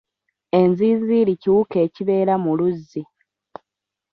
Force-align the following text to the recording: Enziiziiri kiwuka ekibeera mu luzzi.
Enziiziiri 0.59 1.33
kiwuka 1.41 1.75
ekibeera 1.85 2.33
mu 2.43 2.51
luzzi. 2.57 3.01